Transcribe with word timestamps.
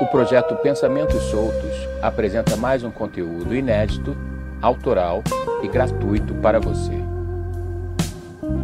O 0.00 0.06
projeto 0.06 0.54
Pensamentos 0.54 1.20
Soltos 1.24 1.88
apresenta 2.00 2.56
mais 2.56 2.84
um 2.84 2.90
conteúdo 2.90 3.52
inédito, 3.52 4.16
autoral 4.62 5.24
e 5.60 5.66
gratuito 5.66 6.34
para 6.34 6.60
você. 6.60 6.92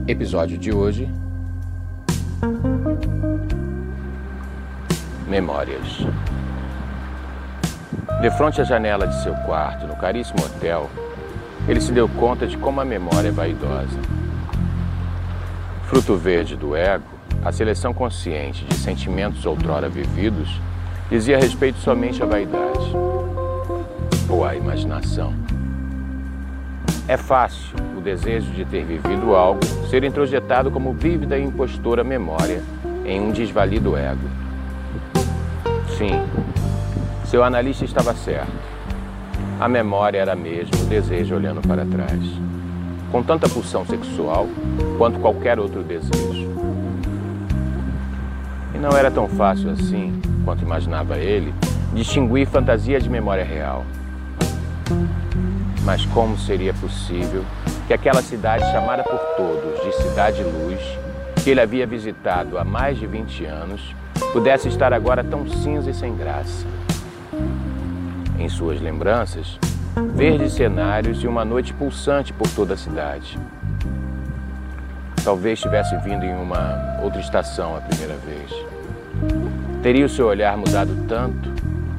Episódio 0.06 0.56
de 0.56 0.72
hoje: 0.72 1.10
Memórias. 5.26 6.06
De 8.20 8.30
frente 8.36 8.60
à 8.60 8.64
janela 8.64 9.08
de 9.08 9.20
seu 9.20 9.34
quarto, 9.34 9.88
no 9.88 9.96
caríssimo 9.96 10.38
hotel, 10.44 10.88
ele 11.66 11.80
se 11.80 11.90
deu 11.90 12.08
conta 12.08 12.46
de 12.46 12.56
como 12.56 12.80
a 12.80 12.84
memória 12.84 13.30
é 13.30 13.32
vaidosa. 13.32 13.98
Fruto 15.88 16.16
verde 16.16 16.54
do 16.54 16.76
ego, 16.76 17.04
a 17.44 17.50
seleção 17.50 17.92
consciente 17.92 18.64
de 18.66 18.74
sentimentos 18.74 19.44
outrora 19.44 19.88
vividos 19.88 20.60
dizia 21.10 21.38
respeito 21.38 21.78
somente 21.78 22.22
à 22.22 22.26
vaidade 22.26 22.92
ou 24.28 24.44
à 24.44 24.54
imaginação. 24.54 25.32
É 27.06 27.16
fácil 27.16 27.76
o 27.96 28.00
desejo 28.00 28.50
de 28.52 28.64
ter 28.64 28.84
vivido 28.84 29.34
algo 29.34 29.60
ser 29.90 30.04
introjetado 30.04 30.70
como 30.70 30.92
vívida 30.94 31.38
e 31.38 31.42
impostora 31.42 32.02
memória 32.02 32.62
em 33.04 33.20
um 33.20 33.30
desvalido 33.30 33.96
ego. 33.96 34.26
Sim, 35.98 36.20
seu 37.26 37.44
analista 37.44 37.84
estava 37.84 38.14
certo. 38.14 38.52
A 39.60 39.68
memória 39.68 40.18
era 40.18 40.34
mesmo 40.34 40.82
o 40.82 40.86
desejo 40.86 41.36
olhando 41.36 41.60
para 41.60 41.84
trás, 41.84 42.20
com 43.12 43.22
tanta 43.22 43.48
pulsão 43.48 43.84
sexual 43.84 44.48
quanto 44.98 45.20
qualquer 45.20 45.60
outro 45.60 45.82
desejo. 45.82 46.53
E 48.74 48.78
não 48.78 48.90
era 48.90 49.10
tão 49.10 49.28
fácil 49.28 49.70
assim, 49.70 50.20
quanto 50.44 50.62
imaginava 50.62 51.16
ele, 51.16 51.54
distinguir 51.94 52.46
fantasia 52.46 53.00
de 53.00 53.08
memória 53.08 53.44
real. 53.44 53.84
Mas 55.84 56.04
como 56.06 56.36
seria 56.36 56.74
possível 56.74 57.44
que 57.86 57.94
aquela 57.94 58.22
cidade 58.22 58.64
chamada 58.72 59.04
por 59.04 59.18
todos 59.36 59.84
de 59.84 59.92
Cidade 60.02 60.42
Luz, 60.42 60.80
que 61.42 61.50
ele 61.50 61.60
havia 61.60 61.86
visitado 61.86 62.58
há 62.58 62.64
mais 62.64 62.98
de 62.98 63.06
20 63.06 63.44
anos, 63.44 63.94
pudesse 64.32 64.66
estar 64.68 64.92
agora 64.92 65.22
tão 65.22 65.46
cinza 65.46 65.90
e 65.90 65.94
sem 65.94 66.16
graça? 66.16 66.66
Em 68.38 68.48
suas 68.48 68.80
lembranças, 68.80 69.58
verdes 70.14 70.54
cenários 70.54 71.22
e 71.22 71.26
uma 71.26 71.44
noite 71.44 71.72
pulsante 71.72 72.32
por 72.32 72.48
toda 72.48 72.74
a 72.74 72.76
cidade. 72.76 73.38
Talvez 75.24 75.58
tivesse 75.58 75.96
vindo 76.04 76.22
em 76.22 76.34
uma 76.36 76.98
outra 77.02 77.18
estação 77.18 77.74
a 77.74 77.80
primeira 77.80 78.14
vez. 78.16 78.50
Teria 79.82 80.04
o 80.04 80.08
seu 80.08 80.26
olhar 80.26 80.54
mudado 80.54 80.94
tanto? 81.08 81.50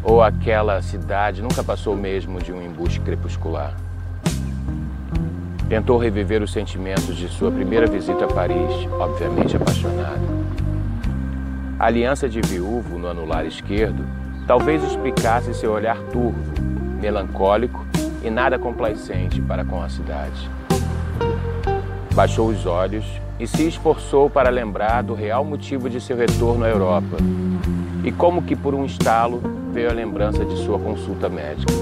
Ou 0.03 0.21
aquela 0.21 0.79
cidade 0.83 1.41
nunca 1.41 1.63
passou 1.63 1.95
mesmo 1.95 2.39
de 2.39 2.53
um 2.53 2.61
embuste 2.61 2.99
crepuscular? 2.99 3.73
Tentou 5.67 5.97
reviver 5.97 6.43
os 6.43 6.53
sentimentos 6.53 7.15
de 7.15 7.27
sua 7.27 7.51
primeira 7.51 7.87
visita 7.87 8.25
a 8.25 8.27
Paris, 8.27 8.87
obviamente 8.99 9.55
apaixonado. 9.55 10.21
A 11.79 11.87
aliança 11.87 12.29
de 12.29 12.39
viúvo 12.41 12.99
no 12.99 13.07
anular 13.07 13.43
esquerdo 13.47 14.05
talvez 14.45 14.83
explicasse 14.83 15.51
seu 15.55 15.71
olhar 15.71 15.97
turvo, 16.11 16.61
melancólico 17.01 17.83
e 18.23 18.29
nada 18.29 18.59
complacente 18.59 19.41
para 19.41 19.65
com 19.65 19.81
a 19.81 19.89
cidade. 19.89 20.47
Baixou 22.15 22.47
os 22.47 22.65
olhos 22.65 23.03
e 23.37 23.45
se 23.45 23.67
esforçou 23.67 24.29
para 24.29 24.49
lembrar 24.49 25.03
do 25.03 25.13
real 25.13 25.43
motivo 25.43 25.89
de 25.89 25.99
seu 25.99 26.15
retorno 26.15 26.63
à 26.63 26.69
Europa. 26.69 27.17
E 28.05 28.11
como 28.11 28.41
que 28.41 28.55
por 28.55 28.73
um 28.73 28.85
estalo 28.85 29.41
veio 29.73 29.89
a 29.89 29.93
lembrança 29.93 30.45
de 30.45 30.55
sua 30.63 30.79
consulta 30.79 31.27
médica. 31.27 31.73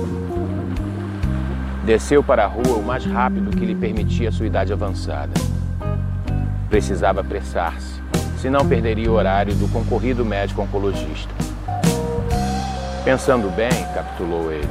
Desceu 1.85 2.23
para 2.23 2.45
a 2.45 2.47
rua 2.47 2.77
o 2.77 2.83
mais 2.83 3.05
rápido 3.05 3.55
que 3.55 3.63
lhe 3.63 3.75
permitia 3.75 4.31
sua 4.31 4.47
idade 4.47 4.73
avançada. 4.73 5.33
Precisava 6.67 7.21
apressar-se, 7.21 8.01
senão 8.39 8.67
perderia 8.67 9.11
o 9.11 9.13
horário 9.13 9.53
do 9.53 9.67
concorrido 9.67 10.25
médico 10.25 10.63
oncologista. 10.63 11.31
Pensando 13.05 13.55
bem, 13.55 13.69
capitulou 13.93 14.51
ele, 14.51 14.67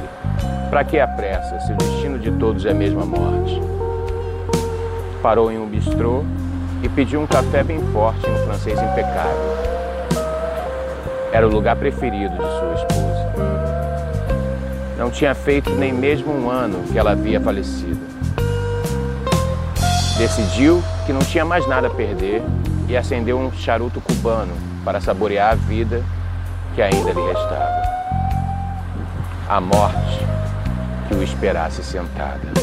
para 0.69 0.83
que 0.83 0.99
a 0.99 1.07
pressa 1.07 1.57
se 1.61 1.71
o 1.71 1.77
destino 1.77 2.19
de 2.19 2.31
todos 2.31 2.65
é 2.65 2.71
a 2.71 2.73
mesma 2.73 3.05
morte? 3.05 3.61
Parou 5.23 5.49
em 5.49 5.57
um 5.57 5.65
bistrô 5.65 6.25
e 6.83 6.89
pediu 6.89 7.21
um 7.21 7.25
café 7.25 7.63
bem 7.63 7.79
forte 7.93 8.27
em 8.27 8.29
um 8.29 8.45
francês 8.45 8.77
impecável. 8.77 9.57
Era 11.31 11.47
o 11.47 11.49
lugar 11.49 11.77
preferido 11.77 12.33
de 12.33 12.41
sua 12.41 12.73
esposa. 12.75 13.33
Não 14.97 15.09
tinha 15.09 15.33
feito 15.33 15.69
nem 15.69 15.93
mesmo 15.93 16.29
um 16.29 16.49
ano 16.49 16.83
que 16.91 16.99
ela 16.99 17.11
havia 17.11 17.39
falecido. 17.39 18.01
Decidiu 20.17 20.83
que 21.05 21.13
não 21.13 21.21
tinha 21.21 21.45
mais 21.45 21.65
nada 21.69 21.87
a 21.87 21.89
perder 21.89 22.43
e 22.89 22.97
acendeu 22.97 23.39
um 23.39 23.49
charuto 23.53 24.01
cubano 24.01 24.53
para 24.83 24.99
saborear 24.99 25.53
a 25.53 25.55
vida 25.55 26.03
que 26.75 26.81
ainda 26.81 27.13
lhe 27.13 27.21
restava. 27.21 27.81
A 29.47 29.61
morte 29.61 30.19
que 31.07 31.15
o 31.15 31.23
esperasse 31.23 31.81
sentada. 31.81 32.62